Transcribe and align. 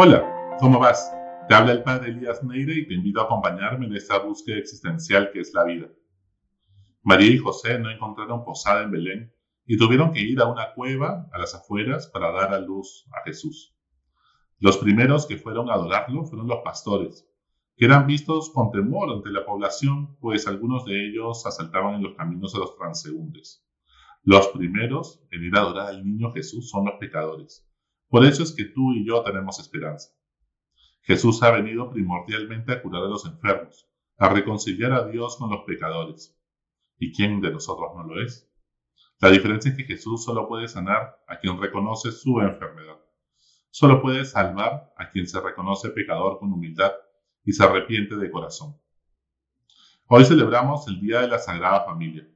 Hola, 0.00 0.56
¿cómo 0.60 0.78
vas? 0.78 1.12
Te 1.48 1.56
habla 1.56 1.72
el 1.72 1.82
padre 1.82 2.10
Elías 2.10 2.44
Neire 2.44 2.72
y 2.72 2.86
te 2.86 2.94
invito 2.94 3.20
a 3.20 3.24
acompañarme 3.24 3.86
en 3.86 3.96
esta 3.96 4.20
búsqueda 4.20 4.56
existencial 4.58 5.32
que 5.32 5.40
es 5.40 5.52
la 5.52 5.64
vida. 5.64 5.88
María 7.02 7.32
y 7.32 7.38
José 7.38 7.80
no 7.80 7.90
encontraron 7.90 8.44
posada 8.44 8.84
en 8.84 8.92
Belén 8.92 9.34
y 9.66 9.76
tuvieron 9.76 10.12
que 10.12 10.20
ir 10.20 10.40
a 10.40 10.46
una 10.46 10.72
cueva 10.72 11.28
a 11.32 11.38
las 11.40 11.52
afueras 11.56 12.06
para 12.06 12.30
dar 12.30 12.54
a 12.54 12.60
luz 12.60 13.08
a 13.10 13.24
Jesús. 13.24 13.74
Los 14.60 14.78
primeros 14.78 15.26
que 15.26 15.36
fueron 15.36 15.68
a 15.68 15.74
adorarlo 15.74 16.24
fueron 16.26 16.46
los 16.46 16.60
pastores, 16.62 17.28
que 17.76 17.86
eran 17.86 18.06
vistos 18.06 18.52
con 18.54 18.70
temor 18.70 19.10
ante 19.10 19.30
la 19.30 19.44
población, 19.44 20.16
pues 20.20 20.46
algunos 20.46 20.84
de 20.84 21.08
ellos 21.08 21.44
asaltaban 21.44 21.96
en 21.96 22.04
los 22.04 22.14
caminos 22.14 22.54
a 22.54 22.58
los 22.58 22.76
transeúntes. 22.76 23.66
Los 24.22 24.46
primeros 24.46 25.20
en 25.32 25.42
ir 25.42 25.56
a 25.56 25.62
adorar 25.62 25.88
al 25.88 26.04
niño 26.04 26.32
Jesús 26.32 26.70
son 26.70 26.84
los 26.84 26.94
pecadores 27.00 27.67
por 28.08 28.24
eso 28.24 28.42
es 28.42 28.52
que 28.52 28.64
tú 28.64 28.92
y 28.94 29.06
yo 29.06 29.22
tenemos 29.22 29.58
esperanza. 29.60 30.10
Jesús 31.02 31.42
ha 31.42 31.50
venido 31.50 31.90
primordialmente 31.90 32.72
a 32.72 32.82
curar 32.82 33.04
a 33.04 33.08
los 33.08 33.24
enfermos, 33.26 33.86
a 34.16 34.28
reconciliar 34.28 34.92
a 34.92 35.06
Dios 35.06 35.36
con 35.36 35.50
los 35.50 35.64
pecadores. 35.66 36.38
¿Y 36.98 37.12
quién 37.12 37.40
de 37.40 37.50
nosotros 37.50 37.90
no 37.94 38.04
lo 38.04 38.22
es? 38.22 38.50
La 39.20 39.30
diferencia 39.30 39.70
es 39.70 39.76
que 39.76 39.84
Jesús 39.84 40.24
solo 40.24 40.48
puede 40.48 40.68
sanar 40.68 41.18
a 41.26 41.38
quien 41.38 41.60
reconoce 41.60 42.12
su 42.12 42.40
enfermedad. 42.40 42.98
Solo 43.70 44.00
puede 44.00 44.24
salvar 44.24 44.92
a 44.96 45.10
quien 45.10 45.26
se 45.26 45.40
reconoce 45.40 45.90
pecador 45.90 46.38
con 46.38 46.52
humildad 46.52 46.92
y 47.44 47.52
se 47.52 47.64
arrepiente 47.64 48.16
de 48.16 48.30
corazón. 48.30 48.76
Hoy 50.06 50.24
celebramos 50.24 50.88
el 50.88 51.00
Día 51.00 51.20
de 51.20 51.28
la 51.28 51.38
Sagrada 51.38 51.84
Familia. 51.84 52.26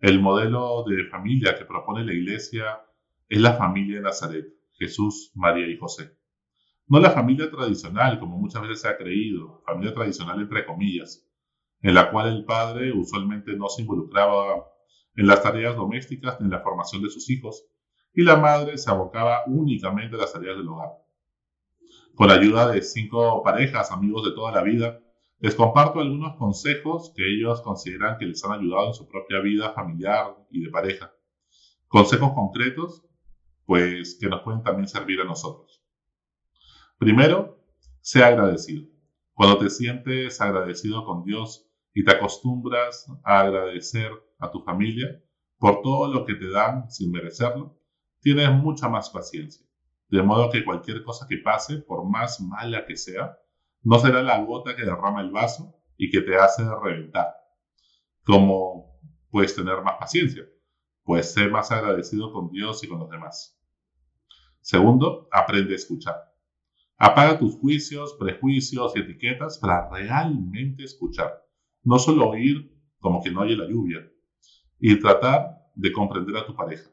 El 0.00 0.20
modelo 0.20 0.84
de 0.84 1.04
familia 1.06 1.56
que 1.56 1.64
propone 1.64 2.04
la 2.04 2.12
Iglesia 2.12 2.84
es 3.28 3.40
la 3.40 3.54
familia 3.54 3.96
de 3.96 4.02
Nazaret 4.02 4.61
Jesús, 4.82 5.30
María 5.34 5.68
y 5.68 5.78
José. 5.78 6.16
No 6.88 6.98
la 6.98 7.10
familia 7.10 7.50
tradicional, 7.50 8.18
como 8.18 8.36
muchas 8.36 8.62
veces 8.62 8.80
se 8.80 8.88
ha 8.88 8.96
creído, 8.96 9.62
familia 9.64 9.94
tradicional 9.94 10.40
entre 10.40 10.66
comillas, 10.66 11.24
en 11.80 11.94
la 11.94 12.10
cual 12.10 12.28
el 12.28 12.44
padre 12.44 12.92
usualmente 12.92 13.56
no 13.56 13.68
se 13.68 13.82
involucraba 13.82 14.66
en 15.14 15.26
las 15.26 15.42
tareas 15.42 15.76
domésticas 15.76 16.40
ni 16.40 16.46
en 16.46 16.50
la 16.50 16.60
formación 16.60 17.02
de 17.02 17.10
sus 17.10 17.30
hijos, 17.30 17.64
y 18.12 18.22
la 18.24 18.36
madre 18.36 18.76
se 18.76 18.90
abocaba 18.90 19.44
únicamente 19.46 20.16
a 20.16 20.18
las 20.18 20.32
tareas 20.32 20.56
del 20.56 20.68
hogar. 20.68 20.90
Con 22.14 22.28
la 22.28 22.34
ayuda 22.34 22.70
de 22.70 22.82
cinco 22.82 23.42
parejas, 23.42 23.90
amigos 23.90 24.24
de 24.24 24.32
toda 24.32 24.52
la 24.52 24.62
vida, 24.62 25.00
les 25.38 25.54
comparto 25.54 26.00
algunos 26.00 26.36
consejos 26.36 27.12
que 27.16 27.22
ellos 27.24 27.62
consideran 27.62 28.18
que 28.18 28.26
les 28.26 28.44
han 28.44 28.52
ayudado 28.52 28.88
en 28.88 28.94
su 28.94 29.08
propia 29.08 29.40
vida 29.40 29.72
familiar 29.72 30.36
y 30.50 30.62
de 30.62 30.70
pareja. 30.70 31.12
Consejos 31.88 32.32
concretos 32.34 33.04
pues 33.66 34.16
que 34.20 34.28
nos 34.28 34.42
pueden 34.42 34.62
también 34.62 34.88
servir 34.88 35.20
a 35.20 35.24
nosotros. 35.24 35.82
Primero, 36.98 37.64
sea 38.00 38.28
agradecido. 38.28 38.88
Cuando 39.34 39.58
te 39.58 39.70
sientes 39.70 40.40
agradecido 40.40 41.04
con 41.04 41.24
Dios 41.24 41.68
y 41.94 42.04
te 42.04 42.12
acostumbras 42.12 43.06
a 43.24 43.40
agradecer 43.40 44.10
a 44.38 44.50
tu 44.50 44.60
familia 44.62 45.22
por 45.58 45.82
todo 45.82 46.12
lo 46.12 46.24
que 46.24 46.34
te 46.34 46.50
dan 46.50 46.90
sin 46.90 47.12
merecerlo, 47.12 47.78
tienes 48.20 48.50
mucha 48.52 48.88
más 48.88 49.10
paciencia. 49.10 49.66
De 50.08 50.22
modo 50.22 50.50
que 50.50 50.64
cualquier 50.64 51.02
cosa 51.02 51.26
que 51.28 51.38
pase, 51.38 51.78
por 51.78 52.04
más 52.04 52.40
mala 52.40 52.84
que 52.84 52.96
sea, 52.96 53.38
no 53.82 53.98
será 53.98 54.22
la 54.22 54.38
gota 54.42 54.76
que 54.76 54.84
derrama 54.84 55.20
el 55.20 55.30
vaso 55.30 55.74
y 55.96 56.10
que 56.10 56.20
te 56.20 56.36
hace 56.36 56.62
reventar. 56.82 57.34
Como 58.24 59.00
puedes 59.30 59.54
tener 59.54 59.82
más 59.82 59.96
paciencia, 59.98 60.44
pues 61.04 61.32
sé 61.32 61.48
más 61.48 61.70
agradecido 61.72 62.32
con 62.32 62.50
Dios 62.50 62.82
y 62.84 62.88
con 62.88 63.00
los 63.00 63.10
demás. 63.10 63.58
Segundo, 64.60 65.28
aprende 65.32 65.72
a 65.72 65.76
escuchar. 65.76 66.16
Apaga 66.96 67.38
tus 67.38 67.56
juicios, 67.56 68.14
prejuicios 68.18 68.92
y 68.94 69.00
etiquetas 69.00 69.58
para 69.58 69.88
realmente 69.90 70.84
escuchar. 70.84 71.44
No 71.82 71.98
solo 71.98 72.28
oír 72.28 72.72
como 73.00 73.22
que 73.22 73.30
no 73.30 73.40
oye 73.40 73.56
la 73.56 73.68
lluvia. 73.68 74.08
Y 74.78 74.98
tratar 75.00 75.62
de 75.74 75.92
comprender 75.92 76.36
a 76.36 76.46
tu 76.46 76.54
pareja. 76.54 76.88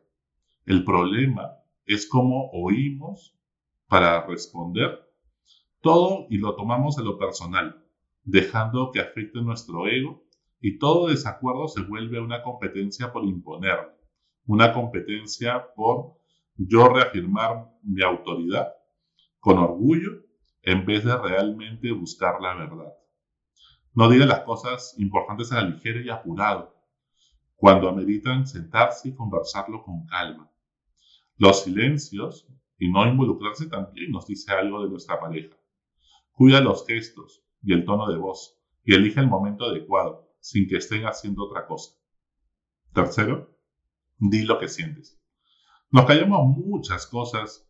El 0.66 0.84
problema 0.84 1.58
es 1.86 2.08
cómo 2.08 2.50
oímos 2.52 3.36
para 3.88 4.26
responder 4.26 5.08
todo 5.82 6.28
y 6.30 6.38
lo 6.38 6.56
tomamos 6.56 6.98
a 6.98 7.02
lo 7.02 7.18
personal, 7.18 7.84
dejando 8.24 8.92
que 8.92 9.00
afecte 9.00 9.42
nuestro 9.42 9.88
ego 9.88 10.24
y 10.62 10.78
todo 10.78 11.08
desacuerdo 11.08 11.68
se 11.68 11.82
vuelve 11.82 12.20
una 12.20 12.44
competencia 12.44 13.12
por 13.12 13.24
imponer, 13.24 13.78
una 14.46 14.74
competencia 14.74 15.74
por 15.76 16.18
yo 16.56 16.90
reafirmar 16.90 17.72
mi 17.84 18.04
autoridad 18.04 18.74
con 19.40 19.58
orgullo 19.58 20.12
en 20.62 20.86
vez 20.86 21.06
de 21.06 21.18
realmente 21.18 21.92
buscar 21.92 22.42
la 22.42 22.56
verdad. 22.56 22.94
No 23.94 24.10
diga 24.10 24.26
las 24.26 24.42
cosas 24.42 24.96
importantes 24.98 25.52
a 25.52 25.62
la 25.62 25.70
ligera 25.70 26.02
y 26.02 26.10
apurado, 26.10 26.76
cuando 27.56 27.90
ameritan 27.90 28.48
sentarse 28.48 29.10
y 29.10 29.16
conversarlo 29.16 29.84
con 29.84 30.06
calma. 30.06 30.52
Los 31.38 31.64
silencios 31.64 32.48
y 32.78 32.92
no 32.92 33.06
involucrarse 33.08 33.68
también 33.68 34.12
nos 34.12 34.26
dice 34.28 34.52
algo 34.52 34.84
de 34.84 34.90
nuestra 34.90 35.20
pareja. 35.20 35.56
Cuida 36.32 36.62
los 36.62 36.86
gestos 36.86 37.44
y 37.62 37.74
el 37.74 37.84
tono 37.86 38.10
de 38.10 38.18
voz 38.18 38.58
y 38.84 38.96
elige 38.96 39.20
el 39.20 39.28
momento 39.28 39.66
adecuado 39.66 40.30
sin 40.40 40.68
que 40.68 40.78
estén 40.78 41.04
haciendo 41.04 41.44
otra 41.44 41.68
cosa. 41.68 41.96
Tercero, 42.94 43.59
di 44.20 44.44
lo 44.44 44.60
que 44.60 44.68
sientes. 44.68 45.20
Nos 45.92 46.06
callamos 46.06 46.56
muchas 46.58 47.08
cosas 47.08 47.68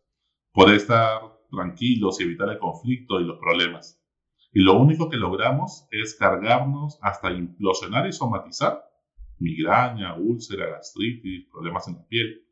por 0.52 0.72
estar 0.72 1.20
tranquilos 1.50 2.20
y 2.20 2.24
evitar 2.24 2.48
el 2.50 2.58
conflicto 2.58 3.20
y 3.20 3.24
los 3.24 3.38
problemas. 3.38 4.00
Y 4.52 4.60
lo 4.60 4.78
único 4.78 5.08
que 5.08 5.16
logramos 5.16 5.86
es 5.90 6.16
cargarnos 6.16 6.98
hasta 7.02 7.30
implosionar 7.30 8.06
y 8.08 8.12
somatizar 8.12 8.84
migraña, 9.38 10.16
úlcera, 10.16 10.68
gastritis, 10.68 11.46
problemas 11.50 11.88
en 11.88 11.94
la 11.94 12.06
piel, 12.06 12.44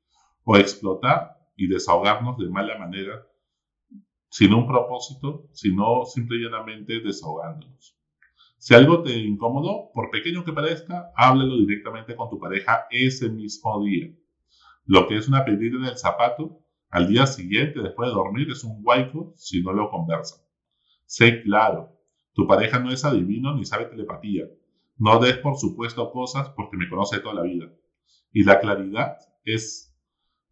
o 0.45 0.57
explotar 0.57 1.37
y 1.57 1.69
desahogarnos 1.69 2.39
de 2.39 2.49
mala 2.49 2.79
manera 2.79 3.27
sin 4.31 4.55
un 4.55 4.67
propósito, 4.67 5.49
sino 5.53 6.05
simple 6.05 6.39
y 6.39 7.03
desahogándonos. 7.03 7.98
Si 8.59 8.75
algo 8.75 9.03
te 9.03 9.17
incomodó, 9.17 9.91
por 9.95 10.11
pequeño 10.11 10.45
que 10.45 10.53
parezca, 10.53 11.13
háblalo 11.17 11.57
directamente 11.59 12.17
con 12.17 12.29
tu 12.29 12.41
pareja 12.41 12.87
ese 12.91 13.31
mismo 13.31 13.85
día. 13.85 14.13
Lo 14.85 15.07
que 15.07 15.17
es 15.17 15.29
una 15.29 15.45
pedida 15.45 15.77
en 15.79 15.85
el 15.85 15.97
zapato, 15.97 16.61
al 16.91 17.07
día 17.07 17.27
siguiente, 17.27 17.81
después 17.81 18.09
de 18.09 18.15
dormir, 18.15 18.51
es 18.51 18.65
un 18.65 18.81
waifu 18.83 19.33
si 19.37 19.63
no 19.63 19.73
lo 19.73 19.91
conversan. 19.91 20.41
Sé 21.07 21.43
claro, 21.43 21.97
tu 22.33 22.47
pareja 22.47 22.81
no 22.81 22.91
es 22.91 23.05
adivino 23.05 23.55
ni 23.55 23.65
sabe 23.65 23.87
telepatía. 23.87 24.45
No 24.97 25.21
des 25.21 25.37
por 25.39 25.57
supuesto 25.57 26.11
cosas 26.11 26.51
porque 26.51 26.77
me 26.77 26.89
conoce 26.89 27.21
toda 27.21 27.35
la 27.35 27.43
vida. 27.43 27.73
Y 28.33 28.43
la 28.43 28.59
claridad 28.59 29.19
es, 29.45 29.97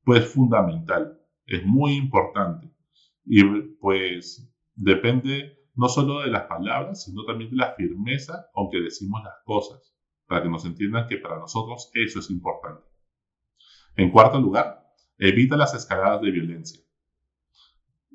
pues, 0.04 0.26
fundamental, 0.26 1.20
es 1.46 1.64
muy 1.64 1.94
importante. 1.94 2.70
Y 3.24 3.42
pues 3.80 4.48
depende 4.76 5.55
no 5.76 5.88
solo 5.88 6.20
de 6.20 6.30
las 6.30 6.44
palabras, 6.44 7.04
sino 7.04 7.24
también 7.24 7.50
de 7.50 7.56
la 7.56 7.74
firmeza 7.74 8.48
con 8.52 8.70
que 8.70 8.80
decimos 8.80 9.22
las 9.22 9.34
cosas, 9.44 9.94
para 10.26 10.42
que 10.42 10.48
nos 10.48 10.64
entiendan 10.64 11.06
que 11.06 11.18
para 11.18 11.38
nosotros 11.38 11.90
eso 11.94 12.18
es 12.18 12.30
importante. 12.30 12.82
En 13.94 14.10
cuarto 14.10 14.40
lugar, 14.40 14.86
evita 15.18 15.56
las 15.56 15.74
escaladas 15.74 16.22
de 16.22 16.30
violencia. 16.30 16.82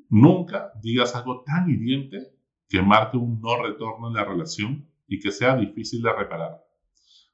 Nunca 0.08 0.72
digas 0.82 1.14
algo 1.16 1.42
tan 1.44 1.70
hiriente 1.70 2.36
que 2.68 2.82
marque 2.82 3.16
un 3.16 3.40
no 3.40 3.62
retorno 3.62 4.08
en 4.08 4.14
la 4.14 4.24
relación 4.24 4.88
y 5.06 5.20
que 5.20 5.30
sea 5.30 5.56
difícil 5.56 6.02
de 6.02 6.12
reparar. 6.12 6.62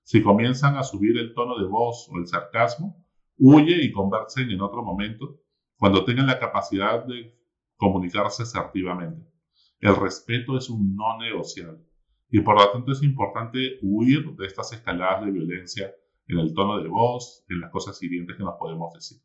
Si 0.03 0.22
comienzan 0.22 0.77
a 0.77 0.83
subir 0.83 1.19
el 1.19 1.34
tono 1.34 1.59
de 1.59 1.66
voz 1.66 2.09
o 2.10 2.19
el 2.19 2.27
sarcasmo, 2.27 3.05
huye 3.37 3.84
y 3.84 3.93
conversen 3.93 4.50
en 4.50 4.60
otro 4.60 4.83
momento 4.83 5.41
cuando 5.77 6.05
tengan 6.05 6.27
la 6.27 6.39
capacidad 6.39 7.04
de 7.04 7.36
comunicarse 7.77 8.42
asertivamente. 8.42 9.37
El 9.80 9.95
respeto 9.97 10.57
es 10.57 10.69
un 10.71 10.97
no 10.97 11.19
negociable 11.19 11.84
y 12.30 12.41
por 12.41 12.57
lo 12.59 12.71
tanto 12.71 12.92
es 12.92 13.03
importante 13.03 13.78
huir 13.83 14.34
de 14.36 14.47
estas 14.47 14.72
escaladas 14.72 15.25
de 15.25 15.30
violencia 15.30 15.95
en 16.27 16.39
el 16.39 16.53
tono 16.53 16.80
de 16.83 16.89
voz, 16.89 17.45
en 17.48 17.60
las 17.60 17.71
cosas 17.71 17.97
siguientes 17.97 18.36
que 18.36 18.42
nos 18.42 18.59
podemos 18.59 18.92
decir. 18.92 19.19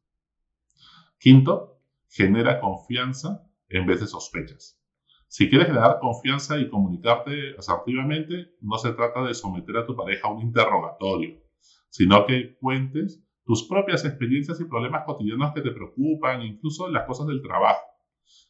Quinto, 1.18 1.80
genera 2.08 2.60
confianza 2.60 3.50
en 3.70 3.86
vez 3.86 4.00
de 4.00 4.08
sospechas. 4.08 4.80
Si 5.28 5.50
quieres 5.50 5.68
generar 5.68 6.00
confianza 6.00 6.60
y 6.60 6.70
comunicarte 6.70 7.56
asertivamente, 7.58 8.54
no 8.62 8.78
se 8.78 8.94
trata 8.94 9.24
de 9.24 9.34
someter 9.34 9.78
a 9.78 9.86
tu 9.88 9.96
pareja 9.96 10.28
a 10.28 10.32
un 10.32 10.42
interrogatorio, 10.42 11.42
sino 11.90 12.26
que 12.28 12.56
cuentes 12.58 13.26
tus 13.44 13.68
propias 13.68 14.06
experiencias 14.06 14.62
y 14.62 14.66
problemas 14.66 15.06
cotidianos 15.06 15.54
que 15.54 15.62
te 15.62 15.72
preocupan, 15.72 16.44
incluso 16.44 16.88
las 16.88 17.06
cosas 17.08 17.28
del 17.28 17.42
trabajo. 17.42 17.82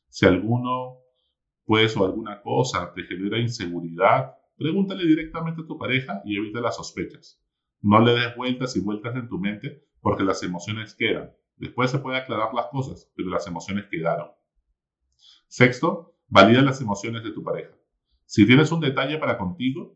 Si 0.10 0.26
alguno, 0.26 0.98
pues, 1.66 1.96
o 1.98 2.06
alguna 2.06 2.42
cosa 2.42 2.94
te 2.94 3.04
genera 3.04 3.40
inseguridad, 3.40 4.36
pregúntale 4.58 5.06
directamente 5.06 5.62
a 5.62 5.68
tu 5.68 5.78
pareja 5.78 6.22
y 6.26 6.38
evita 6.38 6.62
las 6.62 6.76
sospechas. 6.76 7.42
No 7.82 8.00
le 8.00 8.14
des 8.14 8.36
vueltas 8.36 8.76
y 8.76 8.82
vueltas 8.82 9.16
en 9.16 9.28
tu 9.28 9.40
mente 9.40 9.86
porque 10.02 10.24
las 10.24 10.44
emociones 10.44 10.96
quedan. 10.96 11.32
Después 11.58 11.92
se 11.92 12.00
puede 12.00 12.18
aclarar 12.18 12.54
las 12.54 12.68
cosas, 12.68 13.12
pero 13.16 13.30
las 13.30 13.48
emociones 13.48 13.86
quedaron. 13.90 14.30
Sexto, 15.48 16.14
Valida 16.34 16.64
las 16.64 16.82
emociones 16.82 17.24
de 17.24 17.30
tu 17.32 17.44
pareja. 17.44 17.76
Si 18.26 18.48
tienes 18.48 18.72
un 18.72 18.80
detalle 18.80 19.20
para 19.20 19.38
contigo, 19.38 19.96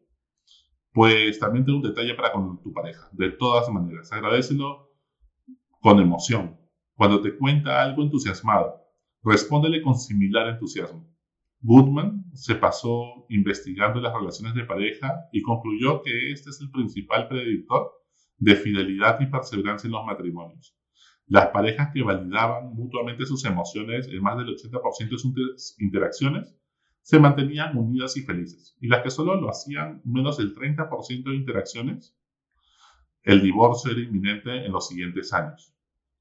pues 0.93 1.39
también 1.39 1.65
ten 1.65 1.73
un 1.73 1.81
detalle 1.81 2.13
para 2.13 2.31
con 2.31 2.61
tu 2.61 2.71
pareja. 2.71 3.09
De 3.11 3.31
todas 3.31 3.67
maneras, 3.69 4.11
agradecelo 4.11 4.91
con 5.81 5.99
emoción. 5.99 6.55
Cuando 6.95 7.21
te 7.21 7.35
cuenta 7.35 7.81
algo 7.81 8.03
entusiasmado, 8.03 8.83
respóndele 9.23 9.81
con 9.81 9.95
similar 9.95 10.47
entusiasmo. 10.49 11.07
Goodman 11.67 12.23
se 12.33 12.55
pasó 12.55 13.25
investigando 13.27 13.99
las 13.99 14.13
relaciones 14.13 14.55
de 14.55 14.63
pareja 14.63 15.27
y 15.33 15.41
concluyó 15.41 16.01
que 16.01 16.31
este 16.31 16.49
es 16.49 16.61
el 16.61 16.71
principal 16.71 17.27
predictor 17.27 17.91
de 18.37 18.55
fidelidad 18.55 19.19
y 19.19 19.25
perseverancia 19.25 19.89
en 19.89 19.91
los 19.91 20.05
matrimonios. 20.05 20.77
Las 21.25 21.47
parejas 21.47 21.89
que 21.93 22.03
validaban 22.03 22.73
mutuamente 22.73 23.25
sus 23.25 23.43
emociones 23.43 24.07
en 24.07 24.23
más 24.23 24.37
del 24.37 24.47
80% 24.47 25.09
de 25.09 25.17
sus 25.17 25.75
interacciones 25.81 26.55
se 27.01 27.19
mantenían 27.19 27.75
unidas 27.75 28.15
y 28.15 28.21
felices. 28.21 28.77
Y 28.79 28.87
las 28.87 29.03
que 29.03 29.09
solo 29.09 29.35
lo 29.35 29.49
hacían 29.49 30.01
menos 30.05 30.37
del 30.37 30.55
30% 30.55 31.23
de 31.25 31.35
interacciones, 31.35 32.17
el 33.23 33.41
divorcio 33.41 33.91
era 33.91 33.99
inminente 33.99 34.65
en 34.65 34.71
los 34.71 34.87
siguientes 34.87 35.33
años. 35.33 35.75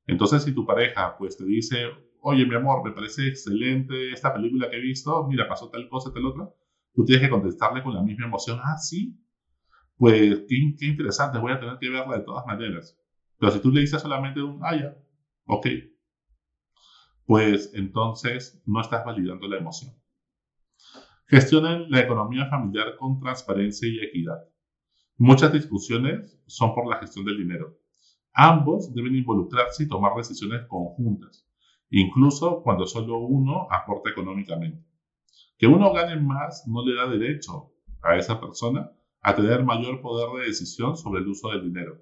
Entonces, 0.08 0.42
si 0.42 0.52
tu 0.52 0.66
pareja 0.66 1.16
pues 1.16 1.36
te 1.36 1.44
dice, 1.44 1.86
oye, 2.28 2.44
mi 2.44 2.56
amor, 2.56 2.82
me 2.82 2.90
parece 2.90 3.28
excelente 3.28 4.10
esta 4.10 4.34
película 4.34 4.68
que 4.68 4.76
he 4.76 4.80
visto, 4.80 5.24
mira, 5.28 5.46
pasó 5.46 5.70
tal 5.70 5.88
cosa, 5.88 6.12
tal 6.12 6.26
otra, 6.26 6.50
tú 6.92 7.04
tienes 7.04 7.24
que 7.24 7.30
contestarle 7.30 7.84
con 7.84 7.94
la 7.94 8.02
misma 8.02 8.26
emoción, 8.26 8.58
ah, 8.64 8.76
sí, 8.78 9.16
pues 9.96 10.40
qué, 10.48 10.74
qué 10.76 10.86
interesante, 10.86 11.38
voy 11.38 11.52
a 11.52 11.60
tener 11.60 11.78
que 11.78 11.88
verla 11.88 12.18
de 12.18 12.24
todas 12.24 12.44
maneras. 12.44 12.98
Pero 13.38 13.52
si 13.52 13.60
tú 13.60 13.70
le 13.70 13.82
dices 13.82 14.02
solamente 14.02 14.42
un, 14.42 14.58
ah, 14.64 14.76
ya, 14.76 14.96
ok, 15.46 15.66
pues 17.26 17.70
entonces 17.74 18.60
no 18.66 18.80
estás 18.80 19.04
validando 19.04 19.46
la 19.46 19.58
emoción. 19.58 19.94
Gestionen 21.28 21.88
la 21.90 22.00
economía 22.00 22.46
familiar 22.50 22.96
con 22.96 23.20
transparencia 23.20 23.88
y 23.88 24.00
equidad. 24.00 24.42
Muchas 25.16 25.52
discusiones 25.52 26.40
son 26.46 26.74
por 26.74 26.88
la 26.88 26.98
gestión 26.98 27.24
del 27.24 27.38
dinero. 27.38 27.78
Ambos 28.32 28.92
deben 28.92 29.14
involucrarse 29.14 29.84
y 29.84 29.88
tomar 29.88 30.16
decisiones 30.16 30.66
conjuntas 30.66 31.45
incluso 31.90 32.62
cuando 32.62 32.86
solo 32.86 33.18
uno 33.18 33.68
aporta 33.70 34.10
económicamente. 34.10 34.84
Que 35.58 35.66
uno 35.66 35.92
gane 35.92 36.20
más 36.20 36.64
no 36.66 36.84
le 36.84 36.94
da 36.94 37.06
derecho 37.06 37.72
a 38.02 38.16
esa 38.16 38.40
persona 38.40 38.90
a 39.20 39.34
tener 39.34 39.64
mayor 39.64 40.00
poder 40.00 40.28
de 40.40 40.48
decisión 40.48 40.96
sobre 40.96 41.20
el 41.20 41.28
uso 41.28 41.50
del 41.50 41.62
dinero, 41.62 42.00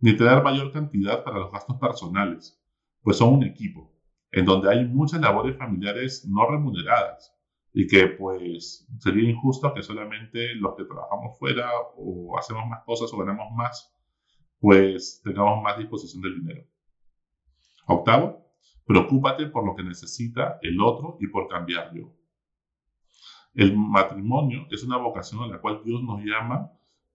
ni 0.00 0.16
tener 0.16 0.42
mayor 0.42 0.72
cantidad 0.72 1.22
para 1.22 1.38
los 1.38 1.52
gastos 1.52 1.76
personales, 1.78 2.60
pues 3.02 3.18
son 3.18 3.34
un 3.34 3.44
equipo, 3.44 3.94
en 4.32 4.44
donde 4.44 4.70
hay 4.70 4.84
muchas 4.86 5.20
labores 5.20 5.56
familiares 5.56 6.26
no 6.28 6.48
remuneradas 6.50 7.32
y 7.72 7.86
que 7.86 8.06
pues 8.08 8.86
sería 8.98 9.30
injusto 9.30 9.72
que 9.72 9.82
solamente 9.82 10.54
los 10.56 10.74
que 10.74 10.84
trabajamos 10.84 11.38
fuera 11.38 11.70
o 11.96 12.36
hacemos 12.38 12.66
más 12.68 12.82
cosas 12.84 13.12
o 13.12 13.18
ganamos 13.18 13.52
más, 13.54 13.94
pues 14.58 15.20
tengamos 15.24 15.62
más 15.62 15.78
disposición 15.78 16.22
del 16.22 16.40
dinero. 16.40 16.64
Octavo, 17.86 18.41
Preocúpate 18.92 19.46
por 19.46 19.64
lo 19.64 19.74
que 19.74 19.82
necesita 19.82 20.58
el 20.60 20.78
otro 20.78 21.16
y 21.18 21.26
por 21.28 21.48
cambiarlo. 21.48 22.12
El 23.54 23.74
matrimonio 23.74 24.66
es 24.70 24.84
una 24.84 24.98
vocación 24.98 25.42
a 25.44 25.46
la 25.46 25.62
cual 25.62 25.80
Dios 25.82 26.02
nos 26.02 26.20
llama 26.22 26.70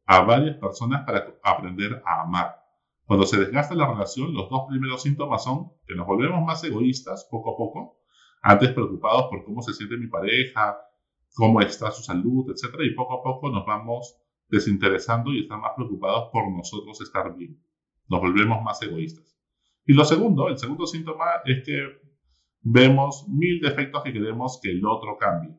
a 0.08 0.22
varias 0.22 0.58
personas 0.58 1.06
para 1.06 1.38
aprender 1.44 2.02
a 2.04 2.24
amar. 2.24 2.64
Cuando 3.06 3.28
se 3.28 3.38
desgasta 3.38 3.76
la 3.76 3.88
relación, 3.88 4.34
los 4.34 4.50
dos 4.50 4.64
primeros 4.68 5.04
síntomas 5.04 5.44
son 5.44 5.72
que 5.86 5.94
nos 5.94 6.08
volvemos 6.08 6.44
más 6.44 6.64
egoístas 6.64 7.28
poco 7.30 7.54
a 7.54 7.58
poco, 7.58 8.00
antes 8.42 8.72
preocupados 8.72 9.28
por 9.30 9.46
cómo 9.46 9.62
se 9.62 9.74
siente 9.74 9.98
mi 9.98 10.08
pareja, 10.08 10.80
cómo 11.36 11.62
está 11.62 11.92
su 11.92 12.02
salud, 12.02 12.50
etc. 12.50 12.74
Y 12.82 12.96
poco 12.96 13.20
a 13.20 13.22
poco 13.22 13.52
nos 13.52 13.68
vamos 13.68 14.18
desinteresando 14.50 15.32
y 15.32 15.42
estamos 15.42 15.62
más 15.62 15.74
preocupados 15.76 16.30
por 16.32 16.50
nosotros 16.50 17.00
estar 17.02 17.36
bien. 17.36 17.62
Nos 18.08 18.20
volvemos 18.20 18.64
más 18.64 18.82
egoístas. 18.82 19.37
Y 19.88 19.94
lo 19.94 20.04
segundo, 20.04 20.50
el 20.50 20.58
segundo 20.58 20.86
síntoma 20.86 21.26
es 21.46 21.64
que 21.66 21.80
vemos 22.62 23.26
mil 23.30 23.62
defectos 23.62 24.04
que 24.04 24.12
queremos 24.12 24.60
que 24.62 24.70
el 24.70 24.86
otro 24.86 25.18
cambie, 25.18 25.58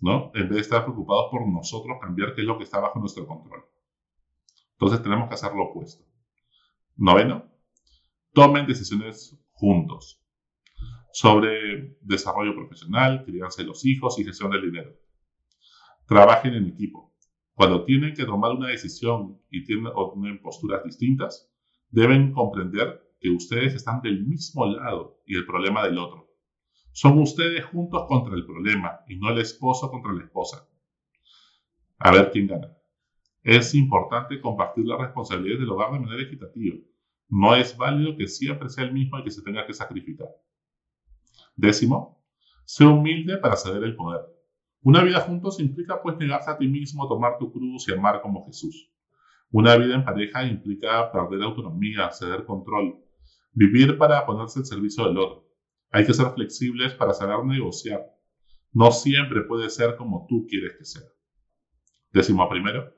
¿no? 0.00 0.30
En 0.34 0.48
vez 0.48 0.54
de 0.54 0.60
estar 0.60 0.82
preocupados 0.82 1.26
por 1.30 1.46
nosotros 1.46 1.98
cambiar 2.00 2.34
qué 2.34 2.40
es 2.40 2.46
lo 2.46 2.56
que 2.56 2.64
está 2.64 2.80
bajo 2.80 2.98
nuestro 2.98 3.26
control. 3.26 3.64
Entonces 4.72 5.02
tenemos 5.02 5.28
que 5.28 5.34
hacer 5.34 5.52
lo 5.52 5.64
opuesto. 5.64 6.06
Noveno, 6.96 7.52
tomen 8.32 8.66
decisiones 8.66 9.38
juntos 9.52 10.24
sobre 11.12 11.98
desarrollo 12.00 12.54
profesional, 12.54 13.24
crianza 13.26 13.60
de 13.60 13.68
los 13.68 13.84
hijos 13.84 14.18
y 14.18 14.24
gestión 14.24 14.52
del 14.52 14.62
dinero. 14.62 14.90
Trabajen 16.06 16.54
en 16.54 16.66
equipo. 16.66 17.14
Cuando 17.52 17.84
tienen 17.84 18.14
que 18.14 18.24
tomar 18.24 18.52
una 18.52 18.68
decisión 18.68 19.38
y 19.50 19.64
tienen, 19.64 19.92
tienen 20.14 20.40
posturas 20.40 20.82
distintas, 20.82 21.52
deben 21.90 22.32
comprender 22.32 23.03
que 23.24 23.30
ustedes 23.30 23.72
están 23.72 24.02
del 24.02 24.26
mismo 24.26 24.66
lado 24.66 25.22
y 25.24 25.34
el 25.34 25.46
problema 25.46 25.82
del 25.82 25.96
otro. 25.96 26.28
Son 26.92 27.18
ustedes 27.18 27.64
juntos 27.64 28.04
contra 28.06 28.34
el 28.34 28.44
problema 28.44 29.00
y 29.08 29.16
no 29.16 29.30
el 29.30 29.38
esposo 29.38 29.90
contra 29.90 30.12
la 30.12 30.24
esposa. 30.24 30.68
A 32.00 32.12
ver 32.12 32.30
quién 32.30 32.48
gana. 32.48 32.76
Es 33.42 33.74
importante 33.74 34.42
compartir 34.42 34.84
las 34.84 35.00
responsabilidades 35.00 35.60
del 35.60 35.70
hogar 35.70 35.92
de 35.92 36.00
manera 36.00 36.22
equitativa. 36.22 36.76
No 37.30 37.56
es 37.56 37.74
válido 37.74 38.14
que 38.14 38.28
siempre 38.28 38.68
sea 38.68 38.84
el 38.84 38.92
mismo 38.92 39.16
el 39.16 39.24
que 39.24 39.30
se 39.30 39.40
tenga 39.40 39.66
que 39.66 39.72
sacrificar. 39.72 40.28
Décimo, 41.56 42.22
sé 42.66 42.84
humilde 42.84 43.38
para 43.38 43.56
ceder 43.56 43.84
el 43.84 43.96
poder. 43.96 44.20
Una 44.82 45.02
vida 45.02 45.20
juntos 45.20 45.60
implica 45.60 46.02
pues 46.02 46.18
negarse 46.18 46.50
a 46.50 46.58
ti 46.58 46.68
mismo, 46.68 47.08
tomar 47.08 47.38
tu 47.38 47.50
cruz 47.50 47.88
y 47.88 47.94
amar 47.94 48.20
como 48.20 48.44
Jesús. 48.44 48.92
Una 49.50 49.76
vida 49.76 49.94
en 49.94 50.04
pareja 50.04 50.44
implica 50.44 51.10
perder 51.10 51.42
autonomía, 51.42 52.10
ceder 52.10 52.44
control, 52.44 53.03
Vivir 53.56 53.96
para 53.98 54.26
ponerse 54.26 54.58
al 54.58 54.66
servicio 54.66 55.06
del 55.06 55.16
otro. 55.16 55.48
Hay 55.92 56.04
que 56.04 56.12
ser 56.12 56.26
flexibles 56.32 56.92
para 56.94 57.14
saber 57.14 57.44
negociar. 57.44 58.04
No 58.72 58.90
siempre 58.90 59.42
puede 59.42 59.70
ser 59.70 59.94
como 59.94 60.26
tú 60.28 60.44
quieres 60.48 60.76
que 60.76 60.84
sea. 60.84 61.06
Décimo 62.12 62.48
primero, 62.48 62.92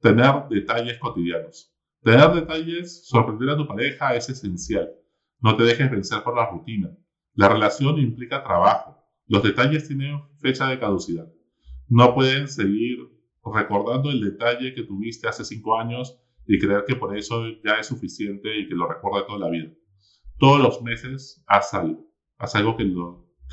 tener 0.00 0.46
detalles 0.48 0.96
cotidianos. 1.00 1.74
Tener 2.04 2.30
detalles, 2.30 3.04
sorprender 3.08 3.50
a 3.50 3.56
tu 3.56 3.66
pareja 3.66 4.14
es 4.14 4.28
esencial. 4.28 4.92
No 5.40 5.56
te 5.56 5.64
dejes 5.64 5.90
vencer 5.90 6.22
por 6.22 6.36
la 6.36 6.48
rutina. 6.48 6.96
La 7.34 7.48
relación 7.48 7.98
implica 7.98 8.44
trabajo. 8.44 8.96
Los 9.26 9.42
detalles 9.42 9.88
tienen 9.88 10.20
fecha 10.38 10.68
de 10.68 10.78
caducidad. 10.78 11.28
No 11.88 12.14
pueden 12.14 12.46
seguir 12.46 12.98
recordando 13.44 14.12
el 14.12 14.20
detalle 14.20 14.72
que 14.72 14.84
tuviste 14.84 15.26
hace 15.26 15.44
cinco 15.44 15.76
años 15.76 16.16
y 16.46 16.60
creer 16.60 16.84
que 16.86 16.94
por 16.94 17.16
eso 17.16 17.44
ya 17.64 17.80
es 17.80 17.88
suficiente 17.88 18.56
y 18.56 18.68
que 18.68 18.76
lo 18.76 18.88
recuerde 18.88 19.26
toda 19.26 19.40
la 19.40 19.50
vida 19.50 19.72
todos 20.40 20.58
los 20.58 20.82
meses 20.82 21.44
haz 21.46 21.74
algo, 21.74 22.10
haz 22.38 22.56
algo 22.56 22.76
que, 22.76 22.84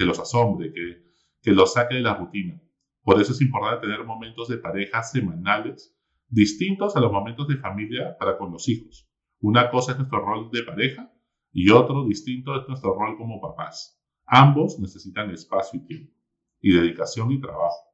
los 0.05 0.19
asombre, 0.19 0.71
que, 0.71 1.03
que 1.41 1.51
los 1.51 1.73
saque 1.73 1.95
de 1.95 2.01
la 2.01 2.15
rutina. 2.15 2.59
Por 3.03 3.21
eso 3.21 3.33
es 3.33 3.41
importante 3.41 3.85
tener 3.85 4.05
momentos 4.05 4.47
de 4.47 4.57
pareja 4.57 5.03
semanales 5.03 5.93
distintos 6.29 6.95
a 6.95 7.01
los 7.01 7.11
momentos 7.11 7.47
de 7.47 7.57
familia 7.57 8.17
para 8.17 8.37
con 8.37 8.53
los 8.53 8.67
hijos. 8.69 9.07
Una 9.39 9.69
cosa 9.69 9.91
es 9.91 9.97
nuestro 9.97 10.25
rol 10.25 10.49
de 10.49 10.63
pareja 10.63 11.13
y 11.51 11.69
otro 11.71 12.05
distinto 12.05 12.59
es 12.59 12.67
nuestro 12.67 12.95
rol 12.97 13.17
como 13.17 13.41
papás. 13.41 14.01
Ambos 14.25 14.79
necesitan 14.79 15.29
espacio 15.31 15.81
y 15.81 15.85
tiempo, 15.85 16.13
y 16.61 16.71
dedicación 16.71 17.31
y 17.31 17.41
trabajo. 17.41 17.93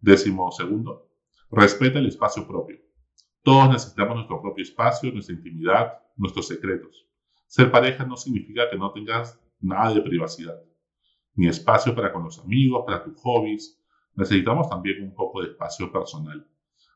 Décimo 0.00 0.50
segundo, 0.50 1.10
respeta 1.50 1.98
el 1.98 2.06
espacio 2.06 2.46
propio. 2.46 2.81
Todos 3.42 3.70
necesitamos 3.70 4.14
nuestro 4.14 4.40
propio 4.40 4.62
espacio, 4.62 5.10
nuestra 5.12 5.34
intimidad, 5.34 5.98
nuestros 6.16 6.46
secretos. 6.46 7.08
Ser 7.46 7.70
pareja 7.70 8.04
no 8.04 8.16
significa 8.16 8.70
que 8.70 8.78
no 8.78 8.92
tengas 8.92 9.40
nada 9.60 9.92
de 9.92 10.00
privacidad, 10.00 10.62
ni 11.34 11.48
espacio 11.48 11.94
para 11.94 12.12
con 12.12 12.24
los 12.24 12.38
amigos, 12.38 12.84
para 12.86 13.02
tus 13.02 13.20
hobbies. 13.20 13.82
Necesitamos 14.14 14.68
también 14.68 15.02
un 15.02 15.14
poco 15.14 15.42
de 15.42 15.48
espacio 15.48 15.90
personal. 15.90 16.46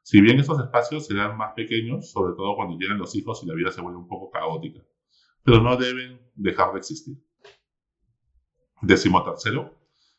Si 0.02 0.20
bien 0.20 0.38
esos 0.38 0.60
espacios 0.60 1.06
serán 1.06 1.36
más 1.36 1.52
pequeños, 1.54 2.12
sobre 2.12 2.34
todo 2.36 2.54
cuando 2.54 2.78
llegan 2.78 2.98
los 2.98 3.16
hijos 3.16 3.42
y 3.42 3.46
la 3.46 3.54
vida 3.54 3.72
se 3.72 3.80
vuelve 3.80 3.98
un 3.98 4.06
poco 4.06 4.30
caótica, 4.30 4.80
pero 5.42 5.60
no 5.60 5.76
deben 5.76 6.20
dejar 6.36 6.72
de 6.72 6.78
existir. 6.78 7.16
Décimo 8.82 9.24
tercero, 9.24 9.74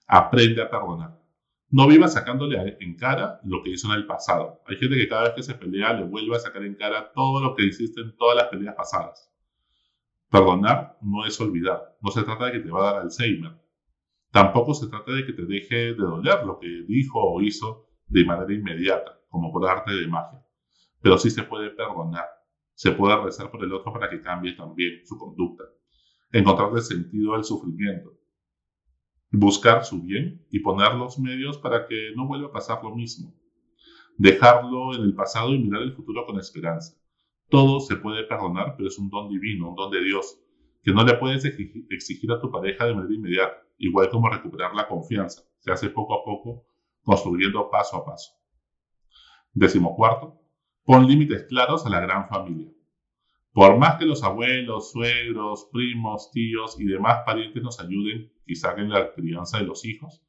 aprende 0.08 0.62
a 0.62 0.70
perdonar. 0.70 1.27
No 1.70 1.86
viva 1.86 2.08
sacándole 2.08 2.78
en 2.80 2.96
cara 2.96 3.42
lo 3.44 3.62
que 3.62 3.72
hizo 3.72 3.92
en 3.92 4.00
el 4.00 4.08
pasado. 4.08 4.62
Hay 4.68 4.78
gente 4.78 4.96
que 4.96 5.10
cada 5.10 5.24
vez 5.24 5.34
que 5.34 5.44
se 5.44 5.54
pelea 5.54 5.92
le 5.92 6.06
vuelve 6.06 6.34
a 6.36 6.40
sacar 6.40 6.64
en 6.64 6.76
cara 6.76 7.12
todo 7.14 7.42
lo 7.42 7.56
que 7.56 7.66
hiciste 7.66 8.00
en 8.00 8.16
todas 8.16 8.38
las 8.38 8.48
peleas 8.48 8.74
pasadas. 8.76 9.30
Perdonar 10.30 10.98
no 11.02 11.26
es 11.26 11.40
olvidar. 11.42 11.98
No 12.02 12.12
se 12.12 12.24
trata 12.24 12.46
de 12.46 12.52
que 12.54 12.60
te 12.60 12.72
va 12.72 12.80
a 12.80 12.94
dar 12.94 13.02
Alzheimer. 13.02 13.52
Tampoco 14.32 14.74
se 14.74 14.88
trata 14.88 15.12
de 15.12 15.26
que 15.26 15.34
te 15.34 15.46
deje 15.46 15.76
de 15.76 15.96
doler 15.96 16.46
lo 16.46 16.58
que 16.58 16.68
dijo 16.88 17.20
o 17.20 17.42
hizo 17.42 17.90
de 18.08 18.24
manera 18.24 18.54
inmediata, 18.54 19.20
como 19.28 19.52
por 19.52 19.70
arte 19.70 19.94
de 19.94 20.08
magia. 20.08 20.42
Pero 21.02 21.18
sí 21.18 21.30
se 21.30 21.44
puede 21.44 21.72
perdonar. 21.72 22.28
Se 22.76 22.92
puede 22.92 23.22
rezar 23.22 23.52
por 23.52 23.62
el 23.64 23.74
otro 23.74 23.92
para 23.92 24.10
que 24.10 24.22
cambie 24.22 24.56
también 24.56 25.06
su 25.06 25.18
conducta. 25.18 25.66
Encontrarle 26.32 26.80
sentido 26.80 27.36
al 27.36 27.44
sufrimiento 27.44 28.18
buscar 29.32 29.84
su 29.84 30.02
bien 30.02 30.46
y 30.52 30.60
poner 30.60 30.94
los 30.94 31.20
medios 31.20 31.58
para 31.58 31.88
que 31.88 32.12
no 32.16 32.28
vuelva 32.28 32.48
a 32.48 32.52
pasar 32.52 32.84
lo 32.84 32.96
mismo. 32.96 33.34
Dejarlo 34.18 34.96
en 34.96 35.04
el 35.04 35.14
pasado 35.14 35.54
y 35.54 35.60
mirar 35.60 35.82
el 35.82 35.94
futuro 35.94 36.26
con 36.26 36.40
esperanza. 36.40 36.98
Todo 37.50 37.80
se 37.80 37.96
puede 37.98 38.24
perdonar, 38.24 38.76
pero 38.76 38.90
es 38.90 38.98
un 38.98 39.10
don 39.10 39.30
divino, 39.30 39.70
un 39.70 39.76
don 39.76 39.92
de 39.92 40.04
Dios, 40.04 40.40
que 40.84 40.92
no 40.92 41.04
le 41.04 41.16
puedes 41.16 41.46
exigir 41.46 42.32
a 42.32 42.40
tu 42.40 42.52
pareja 42.52 42.86
de 42.86 42.96
manera 42.96 43.14
inmediata, 43.14 43.64
igual 43.78 44.10
como 44.10 44.30
recuperar 44.30 44.74
la 44.74 44.88
confianza. 44.88 45.44
Se 45.60 45.72
hace 45.72 45.90
poco 45.90 46.14
a 46.14 46.24
poco, 46.24 46.66
construyendo 47.04 47.70
paso 47.70 47.98
a 47.98 48.06
paso. 48.06 48.34
Décimo 49.54 49.96
cuarto, 49.96 50.40
pon 50.84 51.08
límites 51.08 51.44
claros 51.44 51.86
a 51.86 51.90
la 51.90 52.00
gran 52.00 52.28
familia. 52.28 52.72
Por 53.58 53.80
más 53.80 53.98
que 53.98 54.06
los 54.06 54.24
abuelos, 54.24 54.92
suegros, 54.92 55.68
primos, 55.74 56.30
tíos 56.30 56.80
y 56.80 56.86
demás 56.86 57.24
parientes 57.26 57.64
nos 57.64 57.80
ayuden, 57.80 58.32
quizá 58.46 58.76
en 58.78 58.92
la 58.92 59.12
crianza 59.16 59.58
de 59.58 59.64
los 59.64 59.84
hijos, 59.84 60.24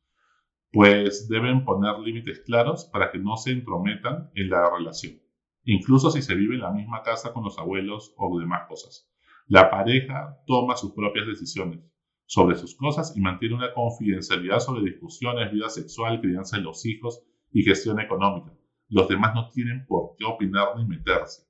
pues 0.73 1.29
deben 1.29 1.63
poner 1.67 1.99
límites 1.99 2.41
claros 2.41 2.87
para 2.87 3.11
que 3.11 3.19
no 3.19 3.37
se 3.37 3.51
entrometan 3.51 4.31
en 4.35 4.49
la 4.49 4.71
relación, 4.71 5.21
incluso 5.65 6.11
si 6.11 6.23
se 6.23 6.35
vive 6.35 6.55
en 6.55 6.63
la 6.63 6.71
misma 6.71 7.03
casa 7.03 7.35
con 7.35 7.45
los 7.45 7.59
abuelos 7.59 8.15
o 8.17 8.41
demás 8.41 8.63
cosas. 8.67 9.13
La 9.47 9.69
pareja 9.69 10.39
toma 10.47 10.79
sus 10.79 10.93
propias 10.93 11.27
decisiones 11.27 11.81
sobre 12.25 12.57
sus 12.57 12.75
cosas 12.77 13.15
y 13.15 13.21
mantiene 13.21 13.57
una 13.57 13.75
confidencialidad 13.75 14.61
sobre 14.61 14.91
discusiones, 14.91 15.53
vida 15.53 15.69
sexual, 15.69 16.23
crianza 16.23 16.57
de 16.57 16.63
los 16.63 16.87
hijos 16.87 17.23
y 17.53 17.63
gestión 17.63 18.01
económica. 18.01 18.57
Los 18.89 19.07
demás 19.07 19.35
no 19.35 19.51
tienen 19.51 19.85
por 19.87 20.17
qué 20.17 20.25
opinar 20.25 20.79
ni 20.79 20.87
meterse. 20.87 21.48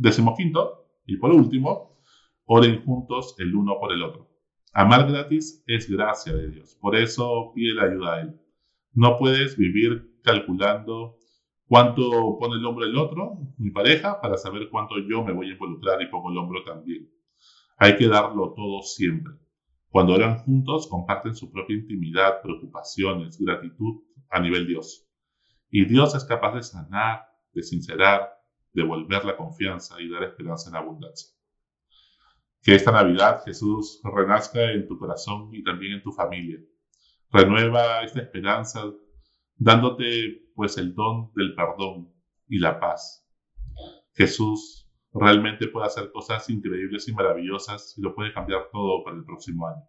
Decimoquinto, 0.00 0.86
y 1.04 1.18
por 1.18 1.30
último, 1.30 2.00
oren 2.46 2.82
juntos 2.84 3.34
el 3.38 3.54
uno 3.54 3.78
por 3.78 3.92
el 3.92 4.02
otro. 4.02 4.30
Amar 4.72 5.06
gratis 5.06 5.62
es 5.66 5.90
gracia 5.90 6.32
de 6.34 6.50
Dios, 6.50 6.78
por 6.80 6.96
eso 6.96 7.52
pide 7.54 7.74
la 7.74 7.82
ayuda 7.84 8.14
a 8.14 8.20
Él. 8.22 8.40
No 8.94 9.18
puedes 9.18 9.58
vivir 9.58 10.18
calculando 10.22 11.18
cuánto 11.66 12.38
pone 12.38 12.54
el 12.54 12.64
hombro 12.64 12.86
el 12.86 12.96
otro, 12.96 13.40
mi 13.58 13.70
pareja, 13.70 14.22
para 14.22 14.38
saber 14.38 14.70
cuánto 14.70 14.94
yo 15.06 15.22
me 15.22 15.34
voy 15.34 15.50
a 15.50 15.52
involucrar 15.52 16.00
y 16.00 16.06
pongo 16.06 16.30
el 16.30 16.38
hombro 16.38 16.64
también. 16.64 17.10
Hay 17.76 17.96
que 17.96 18.08
darlo 18.08 18.54
todo 18.54 18.80
siempre. 18.80 19.34
Cuando 19.90 20.14
oran 20.14 20.38
juntos, 20.38 20.86
comparten 20.88 21.34
su 21.34 21.52
propia 21.52 21.76
intimidad, 21.76 22.40
preocupaciones, 22.42 23.38
gratitud 23.38 24.00
a 24.30 24.40
nivel 24.40 24.66
Dios. 24.66 25.06
Y 25.68 25.84
Dios 25.84 26.14
es 26.14 26.24
capaz 26.24 26.54
de 26.54 26.62
sanar, 26.62 27.26
de 27.52 27.62
sincerar, 27.62 28.39
devolver 28.72 29.24
la 29.24 29.36
confianza 29.36 30.00
y 30.00 30.08
dar 30.08 30.22
esperanza 30.24 30.70
en 30.70 30.76
abundancia. 30.76 31.34
Que 32.62 32.74
esta 32.74 32.92
Navidad 32.92 33.42
Jesús 33.44 34.00
renazca 34.04 34.72
en 34.72 34.86
tu 34.86 34.98
corazón 34.98 35.50
y 35.54 35.62
también 35.62 35.94
en 35.94 36.02
tu 36.02 36.12
familia. 36.12 36.58
Renueva 37.30 38.02
esta 38.02 38.20
esperanza 38.20 38.84
dándote 39.56 40.50
pues 40.54 40.76
el 40.78 40.94
don 40.94 41.32
del 41.34 41.54
perdón 41.54 42.12
y 42.48 42.58
la 42.58 42.78
paz. 42.80 43.26
Jesús 44.14 44.90
realmente 45.12 45.68
puede 45.68 45.86
hacer 45.86 46.10
cosas 46.12 46.48
increíbles 46.50 47.08
y 47.08 47.12
maravillosas 47.12 47.94
y 47.96 48.02
lo 48.02 48.14
puede 48.14 48.32
cambiar 48.32 48.68
todo 48.70 49.04
para 49.04 49.16
el 49.16 49.24
próximo 49.24 49.66
año. 49.66 49.82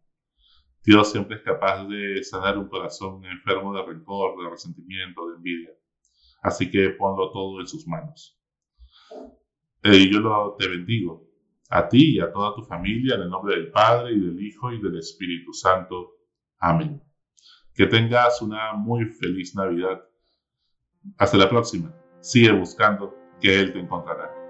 Dios 0.83 1.11
siempre 1.11 1.37
es 1.37 1.43
capaz 1.43 1.85
de 1.85 2.23
sanar 2.23 2.57
un 2.57 2.67
corazón 2.67 3.23
enfermo 3.25 3.73
de 3.73 3.85
rencor, 3.85 4.41
de 4.41 4.49
resentimiento, 4.49 5.27
de 5.27 5.35
envidia. 5.35 5.71
Así 6.41 6.71
que 6.71 6.89
ponlo 6.91 7.31
todo 7.31 7.59
en 7.59 7.67
sus 7.67 7.87
manos. 7.87 8.40
Eh, 9.83 9.97
y 9.97 10.13
yo 10.13 10.55
te 10.57 10.67
bendigo, 10.67 11.27
a 11.69 11.87
ti 11.87 12.17
y 12.17 12.19
a 12.19 12.31
toda 12.31 12.53
tu 12.55 12.63
familia, 12.63 13.15
en 13.15 13.21
el 13.21 13.29
nombre 13.29 13.55
del 13.55 13.71
Padre 13.71 14.13
y 14.13 14.19
del 14.19 14.39
Hijo 14.41 14.71
y 14.71 14.81
del 14.81 14.97
Espíritu 14.97 15.53
Santo. 15.53 16.17
Amén. 16.59 17.01
Que 17.73 17.87
tengas 17.87 18.41
una 18.41 18.73
muy 18.73 19.05
feliz 19.05 19.55
Navidad. 19.55 20.01
Hasta 21.17 21.37
la 21.37 21.49
próxima. 21.49 21.93
Sigue 22.19 22.51
buscando 22.51 23.15
que 23.39 23.59
Él 23.59 23.73
te 23.73 23.79
encontrará. 23.79 24.40